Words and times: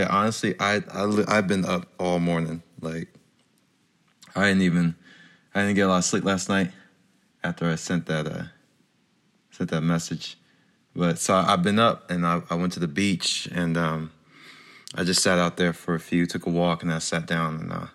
Yeah, 0.00 0.08
honestly, 0.08 0.54
I, 0.58 0.76
I 0.94 1.24
I've 1.28 1.46
been 1.46 1.66
up 1.66 1.86
all 1.98 2.20
morning. 2.20 2.62
Like, 2.80 3.08
I 4.34 4.46
didn't 4.48 4.62
even 4.62 4.94
I 5.54 5.60
didn't 5.60 5.74
get 5.74 5.82
a 5.82 5.88
lot 5.88 5.98
of 5.98 6.04
sleep 6.06 6.24
last 6.24 6.48
night 6.48 6.70
after 7.44 7.70
I 7.70 7.74
sent 7.74 8.06
that 8.06 8.26
uh 8.26 8.44
sent 9.50 9.68
that 9.68 9.82
message. 9.82 10.38
But 10.96 11.18
so 11.18 11.34
I've 11.34 11.62
been 11.62 11.78
up 11.78 12.10
and 12.10 12.26
I, 12.26 12.40
I 12.48 12.54
went 12.54 12.72
to 12.72 12.80
the 12.80 12.88
beach 12.88 13.46
and 13.52 13.76
um 13.76 14.10
I 14.94 15.04
just 15.04 15.22
sat 15.22 15.38
out 15.38 15.58
there 15.58 15.74
for 15.74 15.94
a 15.94 16.00
few, 16.00 16.24
took 16.24 16.46
a 16.46 16.50
walk, 16.50 16.82
and 16.82 16.90
I 16.90 16.98
sat 16.98 17.26
down 17.26 17.56
and 17.56 17.70
uh 17.70 17.86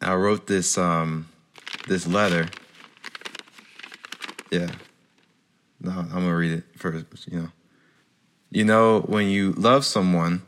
I 0.00 0.14
wrote 0.14 0.46
this 0.46 0.78
um 0.78 1.28
this 1.86 2.06
letter. 2.06 2.48
Yeah. 4.50 4.70
No, 5.82 5.90
I'm 5.90 6.08
gonna 6.08 6.34
read 6.34 6.52
it 6.52 6.64
first, 6.78 7.28
you 7.30 7.40
know. 7.40 7.48
You 8.50 8.64
know, 8.64 9.00
when 9.00 9.28
you 9.28 9.52
love 9.52 9.84
someone, 9.84 10.40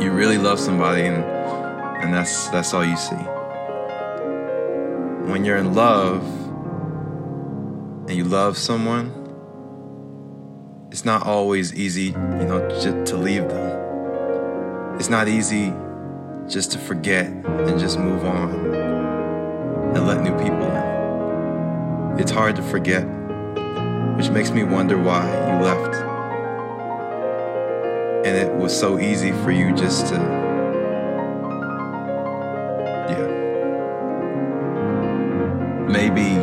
you 0.00 0.10
really 0.12 0.36
love 0.36 0.60
somebody 0.60 1.02
and 1.02 1.24
and 2.02 2.12
that's 2.12 2.48
that's 2.48 2.74
all 2.74 2.84
you 2.84 2.96
see. 2.96 3.16
When 5.30 5.44
you're 5.44 5.56
in 5.56 5.74
love 5.74 6.22
and 8.08 8.10
you 8.10 8.24
love 8.24 8.58
someone, 8.58 9.10
it's 10.92 11.04
not 11.04 11.26
always 11.26 11.74
easy, 11.74 12.08
you 12.08 12.44
know, 12.44 12.68
just 12.68 13.06
to 13.12 13.16
leave 13.16 13.48
them. 13.48 14.96
It's 14.98 15.08
not 15.08 15.28
easy 15.28 15.72
just 16.48 16.72
to 16.72 16.78
forget 16.78 17.26
and 17.26 17.78
just 17.80 17.98
move 17.98 18.24
on 18.24 18.50
and 19.96 20.06
let 20.06 20.22
new 20.22 20.36
people 20.36 20.62
in. 20.62 22.20
It's 22.20 22.30
hard 22.30 22.56
to 22.56 22.62
forget, 22.62 23.04
which 24.16 24.30
makes 24.30 24.50
me 24.50 24.62
wonder 24.62 24.96
why 24.96 25.24
you 25.26 25.64
left. 25.64 26.15
And 28.26 28.36
it 28.36 28.52
was 28.52 28.76
so 28.76 28.98
easy 28.98 29.30
for 29.30 29.52
you 29.52 29.72
just 29.72 30.08
to, 30.08 30.14
yeah. 33.08 33.26
Maybe, 35.86 36.34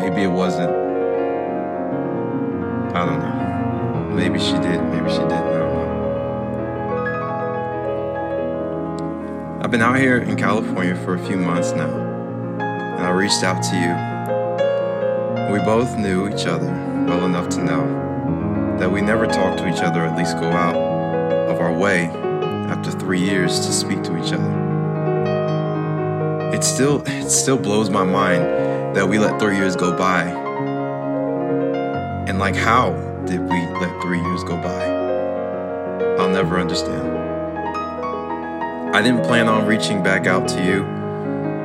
maybe 0.00 0.22
it 0.24 0.32
wasn't. 0.32 0.72
I 2.96 3.06
don't 3.06 3.20
know. 3.20 4.10
Maybe 4.16 4.40
she 4.40 4.54
did, 4.54 4.82
maybe 4.86 5.08
she 5.08 5.18
didn't. 5.18 5.32
I 5.34 5.58
don't 5.60 5.72
know. 5.72 5.90
I've 9.62 9.70
been 9.70 9.82
out 9.82 9.98
here 10.00 10.18
in 10.18 10.34
California 10.34 10.96
for 10.96 11.14
a 11.14 11.18
few 11.28 11.36
months 11.36 11.70
now, 11.70 11.90
and 12.58 13.06
I 13.06 13.10
reached 13.10 13.44
out 13.44 13.62
to 13.62 13.76
you. 13.76 13.94
We 15.52 15.60
both 15.64 15.96
knew 15.96 16.28
each 16.28 16.46
other 16.46 16.72
well 17.06 17.24
enough 17.24 17.48
to 17.50 17.62
know 17.62 18.09
that 18.80 18.90
we 18.90 19.02
never 19.02 19.26
talk 19.26 19.58
to 19.58 19.68
each 19.68 19.82
other, 19.82 20.00
at 20.00 20.16
least 20.16 20.38
go 20.38 20.48
out 20.50 20.74
of 20.74 21.60
our 21.60 21.72
way 21.72 22.06
after 22.70 22.90
three 22.90 23.20
years 23.20 23.60
to 23.66 23.72
speak 23.72 24.02
to 24.02 24.16
each 24.16 24.32
other. 24.32 24.50
It 26.54 26.64
still, 26.64 27.02
it 27.06 27.28
still 27.28 27.58
blows 27.58 27.90
my 27.90 28.04
mind 28.04 28.96
that 28.96 29.06
we 29.06 29.18
let 29.18 29.38
three 29.38 29.56
years 29.56 29.76
go 29.76 29.94
by. 29.94 30.22
And 32.26 32.38
like, 32.38 32.56
how 32.56 32.92
did 33.26 33.40
we 33.40 33.66
let 33.80 34.00
three 34.00 34.20
years 34.22 34.42
go 34.44 34.56
by? 34.56 34.84
I'll 36.18 36.30
never 36.30 36.58
understand. 36.58 37.18
I 38.96 39.02
didn't 39.02 39.24
plan 39.24 39.46
on 39.46 39.66
reaching 39.66 40.02
back 40.02 40.26
out 40.26 40.48
to 40.48 40.64
you, 40.64 40.80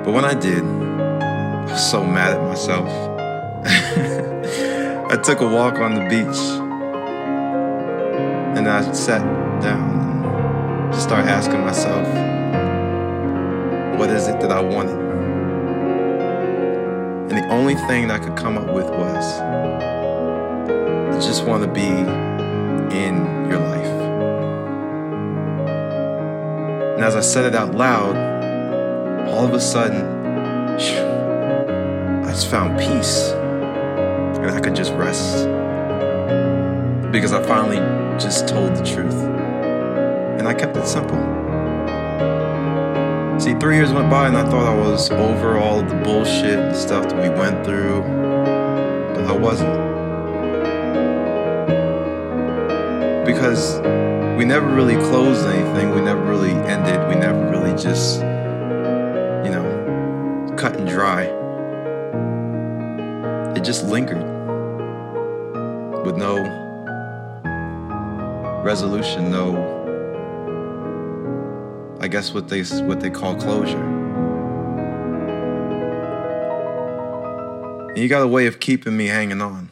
but 0.04 0.14
when 0.14 0.26
I 0.26 0.34
did, 0.34 0.64
I 0.66 1.64
was 1.72 1.90
so 1.90 2.04
mad 2.04 2.34
at 2.34 2.44
myself. 2.44 2.90
I 5.12 5.16
took 5.24 5.40
a 5.40 5.48
walk 5.48 5.76
on 5.76 5.96
the 5.96 6.10
beach 6.10 6.65
and 8.56 8.68
I 8.70 8.92
sat 8.94 9.22
down 9.62 9.90
and 10.86 10.94
just 10.94 11.04
started 11.04 11.30
asking 11.30 11.62
myself, 11.62 12.08
what 14.00 14.10
is 14.10 14.28
it 14.28 14.40
that 14.40 14.52
I 14.52 14.62
wanted? 14.62 14.96
And 17.30 17.38
the 17.38 17.48
only 17.50 17.76
thing 17.76 18.08
that 18.08 18.22
I 18.22 18.24
could 18.26 18.38
come 18.38 18.58
up 18.58 18.72
with 18.74 18.90
was, 18.90 19.40
I 19.40 21.20
just 21.20 21.46
want 21.46 21.64
to 21.64 21.70
be 21.70 21.88
in 22.96 23.50
your 23.50 23.60
life. 23.60 23.94
And 26.96 27.04
as 27.04 27.16
I 27.16 27.22
said 27.22 27.46
it 27.46 27.56
out 27.56 27.76
loud, 27.76 28.16
all 29.28 29.44
of 29.46 29.54
a 29.54 29.60
sudden, 29.60 30.06
I 30.76 30.78
just 32.30 32.48
found 32.50 32.80
peace. 32.80 33.32
And 33.32 34.50
I 34.52 34.60
could 34.62 34.76
just 34.76 34.94
rest. 34.94 35.48
Because 37.16 37.32
I 37.32 37.42
finally 37.44 37.78
just 38.20 38.46
told 38.46 38.76
the 38.76 38.84
truth. 38.84 39.16
And 40.38 40.46
I 40.50 40.54
kept 40.54 40.76
it 40.76 40.86
simple. 40.86 41.16
See, 43.40 43.54
three 43.54 43.78
years 43.78 43.94
went 43.94 44.10
by 44.10 44.28
and 44.28 44.36
I 44.36 44.44
thought 44.50 44.68
I 44.68 44.76
was 44.76 45.10
over 45.12 45.58
all 45.58 45.82
the 45.82 45.96
bullshit 46.04 46.60
and 46.60 46.76
stuff 46.76 47.08
that 47.08 47.16
we 47.16 47.30
went 47.30 47.66
through. 47.66 48.02
But 49.14 49.28
I 49.28 49.32
wasn't. 49.32 49.78
Because 53.26 53.80
we 54.38 54.44
never 54.44 54.68
really 54.76 54.96
closed 54.96 55.48
anything. 55.48 55.96
We 55.96 56.02
never 56.02 56.22
really 56.22 56.52
ended. 56.52 57.00
We 57.08 57.16
never 57.16 57.50
really 57.50 57.72
just, 57.82 58.20
you 58.20 59.52
know, 59.52 60.54
cut 60.58 60.76
and 60.76 60.86
dry. 60.86 61.28
It 63.56 63.64
just 63.64 63.86
lingered 63.86 64.22
with 66.06 66.18
no 66.18 66.65
resolution, 68.66 69.30
no, 69.30 69.56
I 72.02 72.08
guess 72.08 72.34
what 72.34 72.50
they 72.50 72.64
what 72.64 73.00
they 73.00 73.12
call 73.12 73.36
closure. 73.36 73.78
And 77.90 77.98
you 78.00 78.10
got 78.10 78.24
a 78.24 78.28
way 78.28 78.48
of 78.48 78.60
keeping 78.60 78.98
me 78.98 79.06
hanging 79.06 79.40
on 79.40 79.70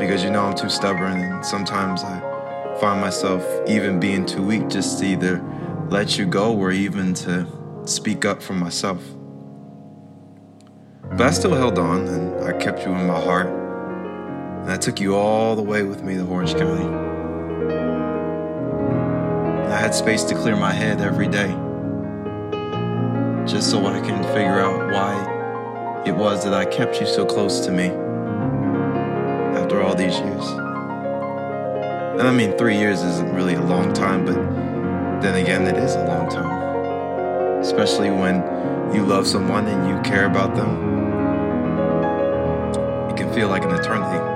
because 0.00 0.24
you 0.24 0.30
know 0.30 0.46
I'm 0.46 0.56
too 0.56 0.68
stubborn, 0.68 1.20
and 1.20 1.46
sometimes 1.46 2.02
I 2.02 2.20
find 2.80 3.00
myself 3.00 3.46
even 3.68 4.00
being 4.00 4.26
too 4.26 4.42
weak 4.42 4.68
just 4.68 4.98
to 4.98 5.06
either 5.06 5.40
let 5.88 6.18
you 6.18 6.26
go 6.26 6.56
or 6.56 6.72
even 6.72 7.14
to 7.14 7.46
speak 7.84 8.24
up 8.24 8.42
for 8.42 8.54
myself. 8.54 9.00
But 11.10 11.20
I 11.20 11.30
still 11.30 11.54
held 11.54 11.78
on 11.78 12.08
and 12.08 12.44
I 12.44 12.52
kept 12.58 12.84
you 12.84 12.92
in 12.92 13.06
my 13.06 13.20
heart. 13.20 13.65
And 14.66 14.72
I 14.72 14.78
took 14.78 14.98
you 14.98 15.14
all 15.14 15.54
the 15.54 15.62
way 15.62 15.84
with 15.84 16.02
me 16.02 16.16
to 16.16 16.26
Orange 16.26 16.54
County. 16.54 16.84
I 19.72 19.78
had 19.78 19.94
space 19.94 20.24
to 20.24 20.34
clear 20.34 20.56
my 20.56 20.72
head 20.72 21.00
every 21.00 21.28
day. 21.28 21.54
Just 23.46 23.70
so 23.70 23.86
I 23.86 24.00
can 24.00 24.24
figure 24.24 24.58
out 24.58 24.90
why 24.90 26.02
it 26.04 26.10
was 26.10 26.42
that 26.42 26.52
I 26.52 26.64
kept 26.64 27.00
you 27.00 27.06
so 27.06 27.24
close 27.24 27.60
to 27.66 27.70
me 27.70 27.90
after 29.56 29.80
all 29.80 29.94
these 29.94 30.18
years. 30.18 30.44
And 32.18 32.22
I 32.22 32.32
mean, 32.32 32.58
three 32.58 32.76
years 32.76 33.02
isn't 33.02 33.32
really 33.36 33.54
a 33.54 33.62
long 33.62 33.92
time, 33.94 34.24
but 34.24 34.34
then 35.22 35.36
again, 35.40 35.62
it 35.68 35.76
is 35.76 35.94
a 35.94 36.04
long 36.06 36.28
time. 36.28 37.60
Especially 37.60 38.10
when 38.10 38.42
you 38.92 39.06
love 39.06 39.28
someone 39.28 39.68
and 39.68 39.88
you 39.88 40.02
care 40.02 40.26
about 40.26 40.56
them. 40.56 40.70
It 43.12 43.16
can 43.16 43.32
feel 43.32 43.46
like 43.46 43.62
an 43.62 43.70
eternity. 43.70 44.35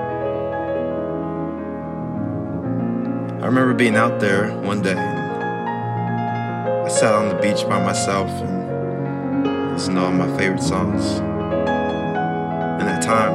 I 3.41 3.45
remember 3.47 3.73
being 3.73 3.95
out 3.95 4.19
there 4.19 4.51
one 4.57 4.83
day. 4.83 4.93
I 4.93 6.87
sat 6.89 7.11
on 7.11 7.27
the 7.27 7.35
beach 7.41 7.67
by 7.67 7.83
myself 7.83 8.29
and 8.29 9.73
listened 9.73 9.95
to 9.97 10.03
all 10.03 10.11
my 10.11 10.27
favorite 10.37 10.61
songs. 10.61 11.17
And 11.17 12.83
at 12.83 12.85
that 12.85 13.01
time, 13.01 13.33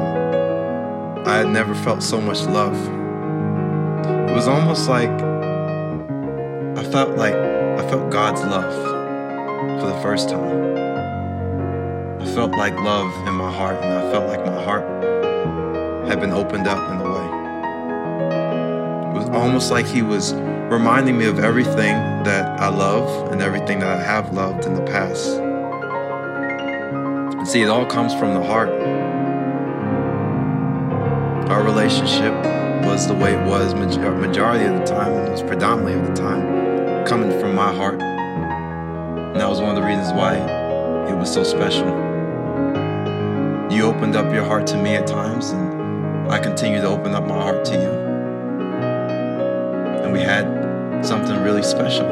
I 1.26 1.38
had 1.38 1.48
never 1.48 1.74
felt 1.74 2.04
so 2.04 2.20
much 2.20 2.42
love. 2.42 2.76
It 4.30 4.32
was 4.32 4.46
almost 4.46 4.88
like 4.88 5.10
I 6.78 6.84
felt 6.92 7.16
like 7.16 7.34
I 7.34 7.88
felt 7.90 8.08
God's 8.12 8.42
love 8.42 8.72
for 9.80 9.88
the 9.88 9.98
first 10.02 10.28
time. 10.28 10.76
I 12.20 12.26
felt 12.26 12.52
like 12.52 12.74
love 12.78 13.12
in 13.26 13.34
my 13.34 13.52
heart, 13.52 13.82
and 13.82 13.92
I 13.92 14.12
felt 14.12 14.28
like 14.28 14.46
my 14.46 14.62
heart 14.62 14.84
had 16.06 16.20
been 16.20 16.30
opened 16.30 16.68
up 16.68 16.78
in 16.92 17.00
a 17.00 17.10
way. 17.12 17.25
Almost 19.32 19.70
like 19.70 19.86
He 19.86 20.02
was 20.02 20.34
reminding 20.34 21.16
me 21.18 21.26
of 21.26 21.38
everything 21.38 21.94
that 22.24 22.60
I 22.60 22.68
love 22.68 23.32
and 23.32 23.40
everything 23.40 23.80
that 23.80 23.98
I 23.98 24.02
have 24.02 24.32
loved 24.32 24.64
in 24.64 24.74
the 24.74 24.82
past. 24.82 25.38
And 27.38 27.48
see, 27.48 27.62
it 27.62 27.68
all 27.68 27.86
comes 27.86 28.14
from 28.14 28.34
the 28.34 28.42
heart. 28.42 28.70
Our 31.50 31.62
relationship 31.62 32.34
was 32.84 33.06
the 33.06 33.14
way 33.14 33.34
it 33.34 33.46
was 33.46 33.74
majority 33.74 34.64
of 34.64 34.78
the 34.78 34.84
time, 34.84 35.12
it 35.12 35.30
was 35.30 35.42
predominantly 35.42 35.94
of 35.94 36.06
the 36.06 36.14
time 36.14 37.06
coming 37.06 37.30
from 37.40 37.54
my 37.54 37.72
heart. 37.72 38.02
And 38.02 39.36
that 39.36 39.48
was 39.48 39.60
one 39.60 39.70
of 39.70 39.76
the 39.76 39.86
reasons 39.86 40.12
why 40.12 40.34
it 41.08 41.16
was 41.16 41.32
so 41.32 41.44
special. 41.44 41.86
You 43.70 43.84
opened 43.84 44.16
up 44.16 44.32
your 44.32 44.44
heart 44.44 44.66
to 44.68 44.76
me 44.76 44.96
at 44.96 45.06
times, 45.06 45.50
and 45.50 46.30
I 46.30 46.38
continue 46.38 46.80
to 46.80 46.88
open 46.88 47.14
up 47.14 47.24
my 47.26 47.34
heart 47.34 47.64
to 47.66 47.72
you. 47.72 48.05
And 50.06 50.12
we 50.12 50.20
had 50.20 50.46
something 51.04 51.42
really 51.42 51.64
special. 51.64 52.06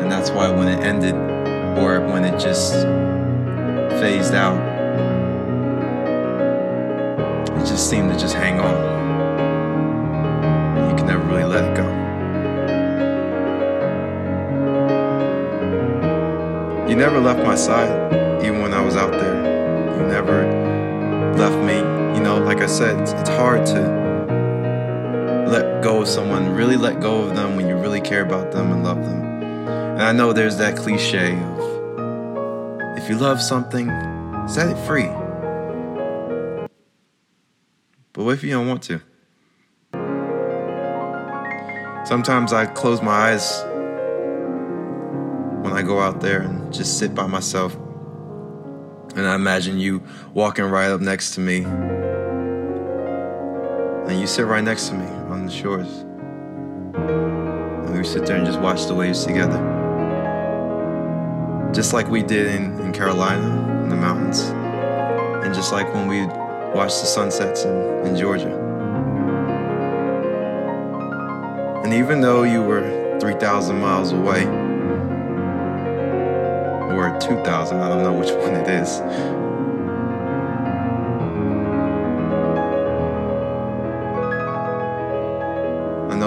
And 0.00 0.10
that's 0.10 0.30
why 0.30 0.48
when 0.48 0.68
it 0.68 0.80
ended, 0.84 1.16
or 1.76 2.00
when 2.06 2.24
it 2.24 2.38
just 2.38 2.74
phased 4.00 4.32
out, 4.32 4.56
it 7.58 7.66
just 7.66 7.90
seemed 7.90 8.12
to 8.12 8.18
just 8.18 8.34
hang 8.34 8.60
on. 8.60 8.76
You 10.88 10.94
can 10.96 11.06
never 11.08 11.24
really 11.24 11.44
let 11.44 11.64
it 11.64 11.76
go. 11.76 11.88
You 16.88 16.94
never 16.94 17.18
left 17.18 17.42
my 17.44 17.56
side, 17.56 17.90
even 18.44 18.62
when 18.62 18.72
I 18.72 18.80
was 18.80 18.94
out 18.94 19.10
there. 19.10 19.34
You 19.96 20.06
never 20.06 20.46
left 21.36 21.56
me. 21.66 21.78
You 22.16 22.22
know, 22.22 22.38
like 22.38 22.58
I 22.58 22.66
said, 22.66 23.00
it's, 23.00 23.10
it's 23.12 23.30
hard 23.30 23.66
to 23.66 24.01
go 25.82 26.00
of 26.02 26.08
someone, 26.08 26.54
really 26.54 26.76
let 26.76 27.00
go 27.00 27.22
of 27.22 27.34
them 27.34 27.56
when 27.56 27.68
you 27.68 27.76
really 27.76 28.00
care 28.00 28.22
about 28.22 28.52
them 28.52 28.70
and 28.70 28.84
love 28.84 29.02
them. 29.02 29.22
And 29.22 30.02
I 30.02 30.12
know 30.12 30.32
there's 30.32 30.56
that 30.58 30.76
cliche 30.76 31.32
of 31.32 31.72
if 32.96 33.08
you 33.10 33.16
love 33.16 33.42
something, 33.42 33.88
set 34.46 34.68
it 34.68 34.78
free. 34.86 35.08
But 38.12 38.24
what 38.24 38.34
if 38.34 38.44
you 38.44 38.50
don't 38.50 38.68
want 38.68 38.82
to? 38.84 39.00
Sometimes 42.06 42.52
I 42.52 42.66
close 42.66 43.02
my 43.02 43.32
eyes 43.32 43.64
when 45.64 45.72
I 45.72 45.82
go 45.82 46.00
out 46.00 46.20
there 46.20 46.42
and 46.42 46.72
just 46.72 46.98
sit 46.98 47.12
by 47.12 47.26
myself. 47.26 47.74
And 49.16 49.26
I 49.26 49.34
imagine 49.34 49.78
you 49.78 50.02
walking 50.32 50.64
right 50.64 50.90
up 50.90 51.00
next 51.00 51.34
to 51.34 51.40
me. 51.40 51.66
And 54.12 54.20
you 54.20 54.26
sit 54.26 54.44
right 54.44 54.62
next 54.62 54.88
to 54.88 54.94
me 54.94 55.06
on 55.30 55.46
the 55.46 55.50
shores. 55.50 56.00
And 56.92 57.96
we 57.96 58.04
sit 58.04 58.26
there 58.26 58.36
and 58.36 58.44
just 58.44 58.60
watch 58.60 58.84
the 58.84 58.94
waves 58.94 59.24
together. 59.24 59.56
Just 61.72 61.94
like 61.94 62.10
we 62.10 62.22
did 62.22 62.48
in, 62.48 62.78
in 62.80 62.92
Carolina, 62.92 63.82
in 63.82 63.88
the 63.88 63.96
mountains. 63.96 64.40
And 65.42 65.54
just 65.54 65.72
like 65.72 65.94
when 65.94 66.08
we 66.08 66.26
watched 66.76 67.00
the 67.00 67.06
sunsets 67.06 67.64
in, 67.64 67.74
in 68.06 68.14
Georgia. 68.14 68.54
And 71.82 71.94
even 71.94 72.20
though 72.20 72.42
you 72.42 72.60
were 72.60 73.16
3,000 73.18 73.80
miles 73.80 74.12
away, 74.12 74.44
or 76.94 77.18
2,000, 77.18 77.80
I 77.80 77.88
don't 77.88 78.02
know 78.02 78.12
which 78.12 78.30
one 78.44 78.56
it 78.56 78.68
is. 78.68 79.00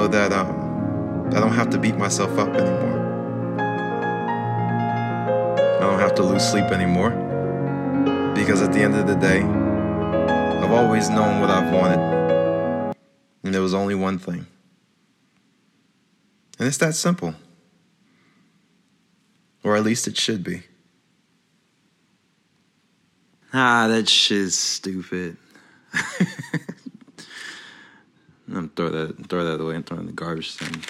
That 0.07 0.31
um, 0.31 1.27
I 1.27 1.39
don't 1.39 1.53
have 1.53 1.69
to 1.71 1.77
beat 1.77 1.97
myself 1.97 2.37
up 2.37 2.49
anymore. 2.49 2.95
I 5.77 5.79
don't 5.79 5.99
have 5.99 6.15
to 6.15 6.23
lose 6.23 6.43
sleep 6.43 6.65
anymore. 6.65 7.11
Because 8.35 8.61
at 8.61 8.73
the 8.73 8.81
end 8.81 8.95
of 8.95 9.07
the 9.07 9.15
day, 9.15 9.41
I've 9.41 10.71
always 10.71 11.09
known 11.09 11.41
what 11.41 11.49
I've 11.49 11.73
wanted. 11.73 12.95
And 13.43 13.53
there 13.53 13.61
was 13.61 13.73
only 13.73 13.95
one 13.95 14.19
thing. 14.19 14.45
And 16.57 16.67
it's 16.67 16.77
that 16.77 16.95
simple. 16.95 17.35
Or 19.63 19.75
at 19.75 19.83
least 19.83 20.07
it 20.07 20.17
should 20.17 20.43
be. 20.43 20.63
Ah, 23.53 23.87
that 23.87 24.09
shit's 24.09 24.57
stupid. 24.57 25.37
I'm 28.55 28.69
throw 28.69 28.89
that 28.89 29.27
throw 29.27 29.43
that 29.43 29.61
away 29.61 29.75
and 29.75 29.85
throw 29.85 29.97
it 29.97 30.01
in 30.01 30.05
the 30.05 30.13
garbage 30.13 30.55
thing. 30.55 30.83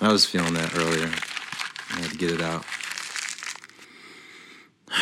I 0.00 0.12
was 0.12 0.24
feeling 0.24 0.54
that 0.54 0.76
earlier. 0.76 1.10
I 1.90 2.00
had 2.00 2.10
to 2.10 2.16
get 2.16 2.30
it 2.30 2.40
out. 2.40 2.64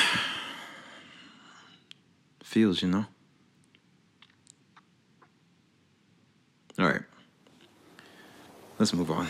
Feels, 2.43 2.81
you 2.83 2.89
know. 2.89 3.05
All 6.79 6.87
right. 6.87 7.03
Let's 8.79 8.95
move 8.95 9.11
on. 9.11 9.29